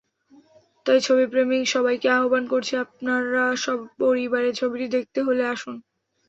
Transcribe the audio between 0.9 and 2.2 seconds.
ছবিপ্রেমী সবাইকে